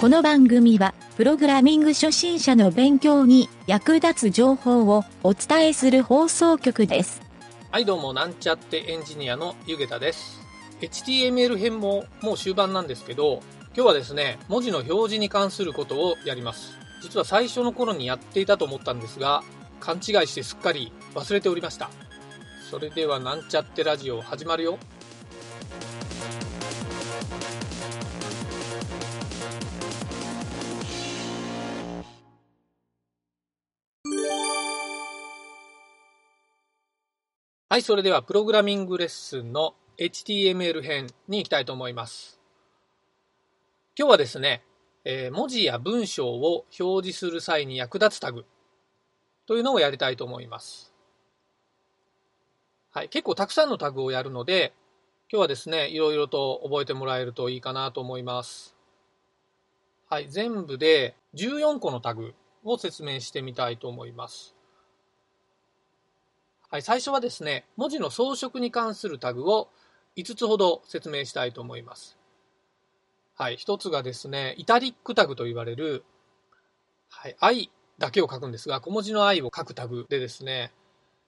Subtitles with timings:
[0.00, 7.20] この番組は、プログラミング初心者の勉強に役立つ情報をお伝えする放送局です。
[7.72, 10.40] はいどうもなんちゃってエンジニアのゆげたです。
[10.82, 13.42] HTML 編ももう終盤なんですけど
[13.74, 16.78] 今日はですね文字の表示に関することをやります。
[17.02, 19.42] 実は最初の頃にやっていたと思ったんですが
[19.80, 21.90] 勘違いしてすっかり忘れておりました。
[22.70, 24.78] それではなんちゃってラジオ始まるよ。
[37.70, 42.40] はい、それではプログラミングレッスンの HTML 編に行きたいと思います。
[43.94, 44.62] 今日はですね、
[45.04, 48.46] えー文字や文章を表示する際に役立つタグ
[49.44, 50.94] というのをやりたいと思います。
[52.90, 54.72] はい、結構たくさんのタグをやるので、
[55.30, 58.74] 今日はですね、いろいろと覚えてもらえるといいかなと思います。
[60.08, 64.57] はい、全部で14個のタグを説明してみたいと思います。
[66.70, 69.70] はい、最初はですね、文字の装飾に関するタグを
[70.16, 72.18] 5つほど説明したいと思います。
[73.34, 76.04] はい、一つがですね、イタリックタグと言われる、
[77.08, 80.70] はい、愛だけを書くんですが、小文字の愛を書くタグでですね、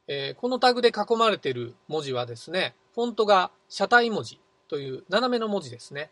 [0.09, 6.11] えーこのタグで囲まれている文字はですね、フォントが車体文字という斜めの文字ですね。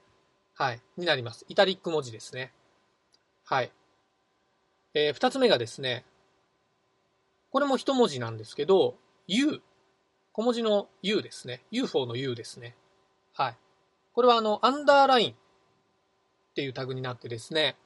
[0.54, 1.44] はい、になります。
[1.48, 2.52] イタリック文字ですね。
[3.44, 3.70] はい。
[4.94, 6.06] えー二つ目がですね、
[7.50, 8.96] これも一文字なんですけど、
[9.28, 9.60] U。
[10.32, 11.62] 小文字の U ですね。
[11.70, 12.74] UFO の U ですね。
[13.34, 13.56] はい。
[14.14, 15.34] これはあの、アンダーラインっ
[16.54, 17.76] ていうタグになってですね、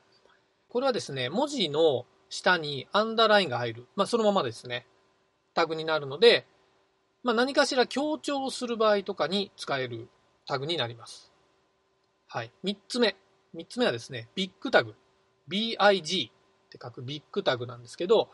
[0.69, 3.87] これはですね、文字の下にアンダーラインが入る。
[3.97, 4.87] まあ、そのままですね、
[5.53, 6.47] タグになるので、
[7.25, 10.09] まあ、何かしら強調する場合とかに使える
[10.47, 11.33] タグになります。
[12.29, 12.53] はい。
[12.63, 13.17] 三つ目。
[13.53, 14.95] 三つ目はですね、ビッグタグ。
[15.49, 16.33] BIG っ
[16.71, 18.31] て書くビッグタグなんですけど、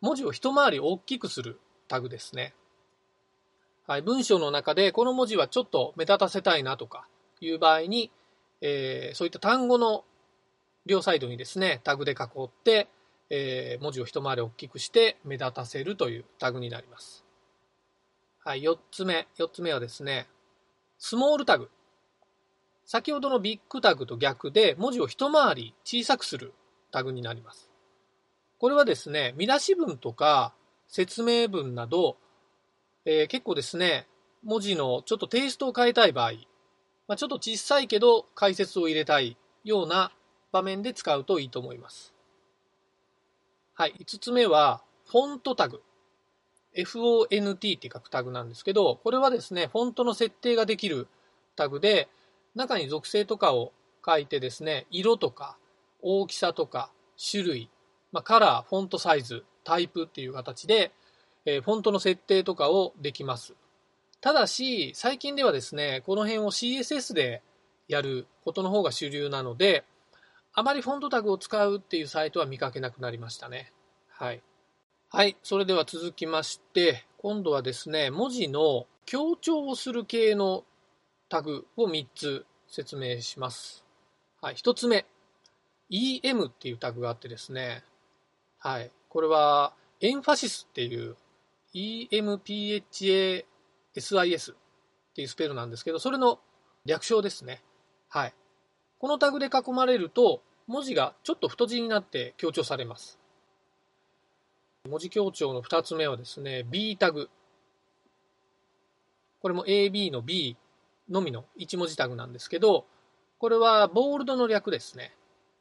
[0.00, 2.54] 文字を一回り大きくするタグですね。
[3.86, 7.06] はい、文章の中でこの文字はちょっと目立たせたいなとか
[7.40, 8.10] いう場合に、
[8.60, 10.04] えーそういった単語の
[10.86, 12.14] 両サイドにですね、タグで囲
[12.44, 12.88] って、
[13.30, 17.24] えー文字を一回り大きくして目立たせるというタグになります。
[18.44, 19.26] はい、4つ目。
[19.38, 20.28] 4つ目はですね、
[20.98, 21.68] スモールタグ。
[22.84, 26.54] 先ほどのビッグタグと逆で文字を一回り小さくする
[26.92, 27.68] タグになります。
[28.58, 30.54] これはですね、見出し文とか
[30.88, 32.16] 説明文など、
[33.04, 34.06] えー結構ですね、
[34.42, 36.32] 文字のちょっとテイストを変えたい場合、
[37.08, 40.12] まあ、ちょっと小さいけど解説を入れたいような
[40.52, 42.14] 場面で使うといいと思います。
[43.74, 45.82] はい、5つ目は、フォントタグ。
[46.74, 51.08] FONT って書くタグなんですけど、これはですね、フォントの設定ができる
[51.56, 52.08] タグで、
[52.54, 53.72] 中に属性とかを
[54.04, 55.58] 書いてですね、色とか
[56.00, 56.90] 大きさとか
[57.30, 57.70] 種類、
[58.12, 60.92] まあ、カラー、フォントサイズ、タイプっていう形で、
[61.44, 63.54] えフォントの設定とかをできます。
[64.20, 67.42] ただし、最近ではですね、この辺を CSS で
[67.88, 69.84] やることの方が主流なので、
[70.54, 73.72] あまりフォントタグを使うっていうサイトは見かけなくなりましたね。
[74.08, 74.42] はい。
[75.10, 75.36] はい。
[75.42, 80.64] それでは続きまして、今度はですね、文字の強調をする系の
[81.28, 83.84] タグを3つ説明します。
[84.40, 84.54] はい。
[84.54, 85.06] 1つ目。
[85.90, 87.84] EM っていうタグがあってですね、
[88.58, 88.90] はい。
[89.08, 91.16] これは、エンファシスっていう
[91.74, 93.32] EMPHASIS
[94.52, 94.56] っ
[95.14, 96.40] ていうスペルなんですけど、それの
[96.84, 97.62] 略称ですね。
[98.08, 98.34] はい。
[98.98, 103.18] このタグで囲まれると、文字がちょっと太字になって強調されます。
[104.88, 107.28] 文字強調の2つ目はですね、B タグ。
[109.40, 110.56] これも AB の B
[111.08, 112.86] のみの1文字タグなんですけど、
[113.38, 115.14] これはボールドの略ですね。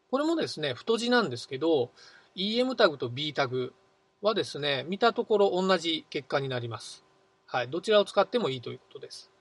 [0.09, 1.91] これもですね、太字なんですけど、
[2.35, 3.73] EM タグと B タグ
[4.21, 7.05] はですね、見たところ同じ結果になります。
[7.45, 7.69] はい。
[7.69, 9.31] どちらを使ってもいいということです。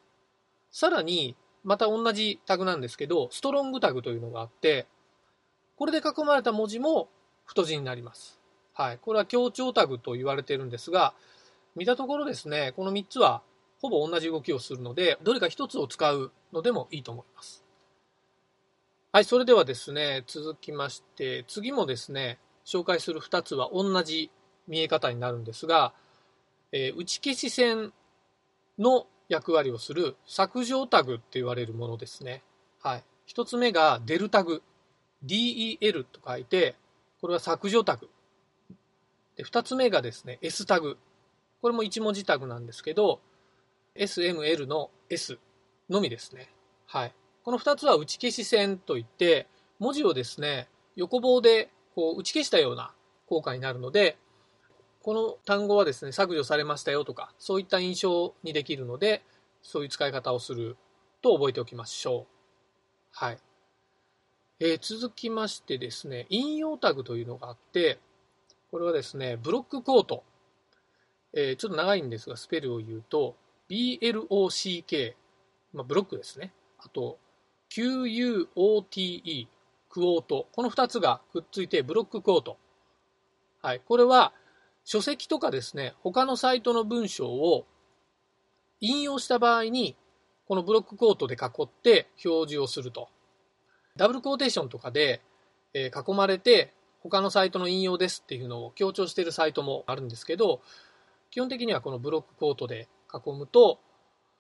[0.70, 4.86] さらに、また同じタグなんですけど、ストロングタグというのがあって、
[5.76, 7.08] これで囲まれた文字も
[7.46, 8.40] 太字になります。
[8.74, 8.98] はい。
[8.98, 11.14] これは強調タグと言われているんですが、
[11.74, 13.42] 見たところですね、この3つは
[13.80, 17.64] ほぼ同じ動きをするので、どれか1つを使うのでもいいと思います。
[19.10, 19.24] はい。
[19.24, 24.30] それではですね、続きまして、次もですね、紹介する2つは同じ
[24.66, 25.92] 見え方になるんですが、
[26.72, 27.92] えー打ち消し線
[28.78, 32.42] の役割をする削除タグって言われるものですね。
[32.82, 33.04] はい。
[33.26, 34.62] 一つ目がデルタグ。
[35.24, 36.74] DEL と書いて、
[37.20, 38.10] これは削除タグ。
[39.36, 40.98] で、二つ目がですね、S タグ。
[41.62, 43.20] これも一文字タグなんですけど、
[43.96, 45.38] SML の S
[45.88, 46.50] のみですね。
[46.86, 47.14] はい。
[47.42, 49.46] この二つは打ち消し線といって、
[49.78, 52.92] 文字をですね、横棒でこう打ち消したような
[53.26, 54.16] 効果になるので、
[55.02, 59.22] この単語はですね、削除されましたよとか、そういった印象にできるので、
[59.62, 60.76] そういう使い方をする
[61.22, 62.26] と覚えておきましょう。
[63.12, 63.38] はい。
[64.60, 67.98] えー、続きましてですね、引用タグというのがあって、
[68.70, 70.24] これはですね、ブロックコート。
[71.32, 73.36] えー、ちょっと長いんですが、スペルを言うと、
[73.68, 75.14] BLOCK、
[75.72, 76.52] まあ、ブロックですね。
[76.78, 77.18] あと、
[77.70, 79.48] QUOTE、
[79.94, 80.48] クオート。
[80.50, 82.58] この2つがくっついてブロックコート。
[83.62, 83.80] はい。
[83.86, 84.32] これは、
[84.84, 87.64] 書籍とかですね、他のサイトの文章を
[88.80, 89.96] 引用した場合に、
[90.48, 93.08] このブロックコートで囲って表示をすると。
[93.96, 95.22] ダブルコーテーションとかで、
[95.72, 100.60] え囲まれて他のサイトの引用ですっていうのを強調しているサイトもあるんですけど、
[101.30, 103.80] 基本的にはこのブロックコートで囲むと、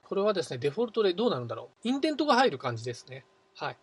[0.02, 1.88] これはですね、デフォルトでどうなるんだろう。
[1.88, 3.24] インデントが入る感じですね。
[3.54, 3.76] はい。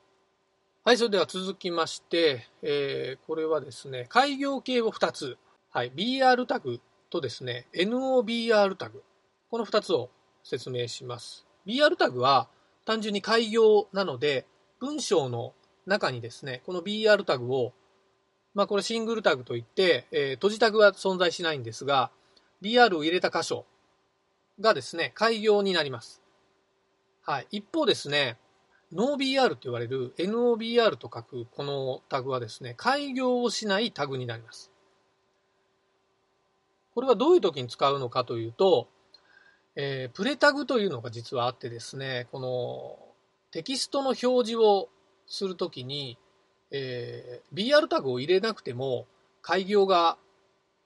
[0.83, 5.37] はい、それでは続きまして、えー、これはですね、開業系を2つ
[5.73, 9.03] はい、BR タグとですね、NOBR タグ。
[9.49, 10.09] この2つを
[10.43, 11.45] 説明します。
[11.65, 12.49] BR タグは
[12.83, 14.45] 単純に開業なので、
[14.81, 15.53] 文章の
[15.85, 17.71] 中にですね、この BR タグを、
[18.53, 22.11] まあこれシングルタグといって、えー、閉じタグは存在しないんですが、
[22.61, 23.65] BR を入れた箇所
[24.59, 26.21] がですね、開業になります。
[27.21, 27.47] はい。
[27.51, 28.39] 一方ですね、
[28.93, 34.71] NoBR と言われる NOBR と書くこのタグはですね、開業をしないタグになります。
[36.93, 38.87] これはどういう時に使うのかというと、
[39.75, 42.99] えー、プレタグというのが実はあってですね、この
[43.51, 44.89] テキストの表示を
[45.25, 46.17] するときに、
[46.71, 49.05] えー、BR タグを入れなくても
[49.41, 50.17] 開業が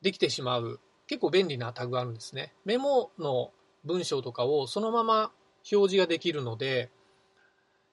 [0.01, 2.53] できてしまう結構便利なタグがあるんですね。
[2.65, 3.51] メモの
[3.83, 5.31] 文章とかをそのまま
[5.71, 6.89] 表示ができるので、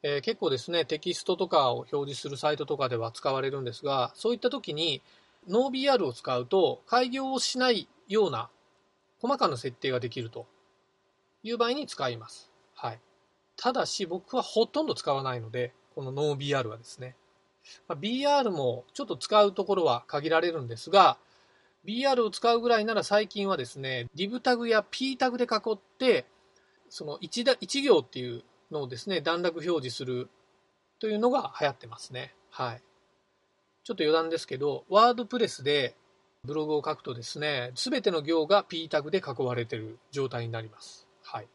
[0.03, 5.03] えー、結構ですね、テキストとかを表示するサイトとかでは使われるんですが、そういった時に
[5.49, 8.51] NoBR を使うと開業をしないような
[9.21, 10.47] 細かな設定ができると
[11.43, 12.51] いう場合に使います。
[12.75, 13.01] はい。
[13.57, 17.17] ただし僕はほとんど使わないので、この NoBR はですね。
[17.87, 21.17] まあ、BR もちょっと使うところは限られるんですが、
[21.85, 26.27] BR を使うぐらいなら最近はですね、div タグや p タグで囲って、
[26.89, 30.29] その 1, だ1行っていうのをですね、段落表示する
[30.99, 32.35] というのが流行ってますね。
[32.51, 32.83] はい。
[33.85, 35.95] ちょっと余談ですけど、ワードプレスで
[36.45, 41.07] ブログを書くとですね、すべての行が P タグで囲われている状態になります。
[41.23, 41.49] はい。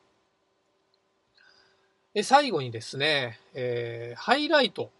[2.13, 4.91] で最後にですね、えー、ハイライト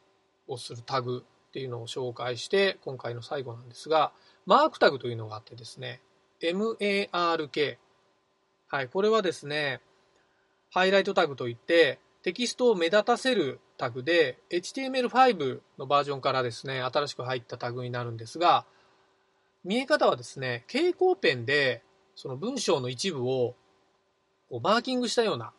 [0.47, 4.11] をするタグっていうのを紹介して、今回の最後なんですが、
[4.45, 6.01] マークタグというのがあってですね、
[6.41, 7.77] MARK。
[8.67, 9.81] はい、これはですね、
[10.69, 18.65] ハイライトタグといって、テキストを目立たせるタグで、HTML5 のバージョンからですね、新しく入ったタグになるんですが、
[19.63, 21.83] 見え方はですね、蛍光ペンで
[22.15, 23.55] その文章の一部を
[24.49, 25.53] こうマーキングしたような、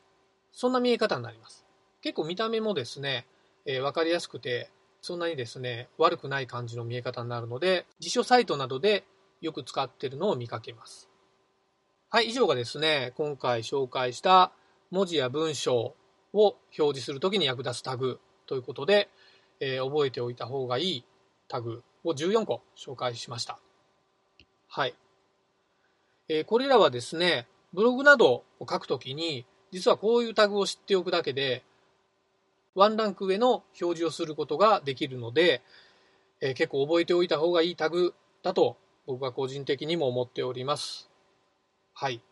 [0.52, 1.64] そんな見え方になります。
[2.02, 3.24] 結構見た目もですね、
[3.64, 4.70] えー、わかりやすくて、
[5.00, 9.04] そんなにですね、悪くない感じの見え方になるので、辞書サイトなどで
[9.40, 11.08] よく使ってるのを見かけます。
[12.10, 14.52] はい、以上がですね、今回紹介した
[14.90, 15.94] 文字や文章
[16.32, 19.08] を表示するときに役立つタグということで、
[19.60, 21.04] えー、覚えておいた方がいい
[21.48, 23.58] タグを14個紹介しました。
[24.68, 24.94] はい。
[26.28, 31.64] えー、これらはですね、ブログなどを書くときに、実はこういうタグを知っておくだけで、
[32.74, 35.62] ワンランク上の表示をすることができるので、
[36.40, 41.10] えー、結構覚えておいた方がいいタグだと僕は個人的にも思っております。
[41.94, 42.22] はい。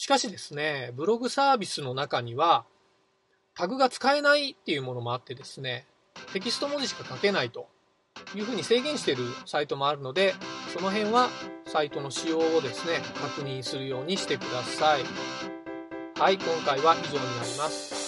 [0.00, 2.64] しかしですね、ブログサービスの中には、
[3.54, 5.86] タグが使えないっていうものもあってですね、
[6.32, 7.68] テキスト文字しか書けないと
[8.34, 10.32] いうふうに制限しているサイトもあるので、
[10.72, 11.28] その辺は
[11.66, 15.02] サイトの仕様をですね、確認するようにしてください。
[16.18, 17.99] はい、今回は以上になります。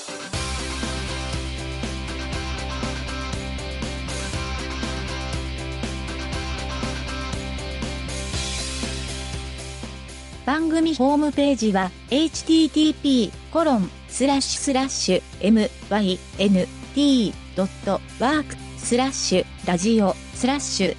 [10.45, 16.13] 番組ホームページは http コロンスラッシュスラッシュ
[16.97, 20.97] mynt.work スラッシュラジオスラッシュ